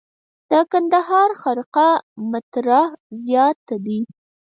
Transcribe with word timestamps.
د 0.51 0.53
کندهار 0.71 1.29
خرقه 1.41 1.89
مطهره 2.31 2.83
زیارت 3.23 3.69
دی 3.85 3.99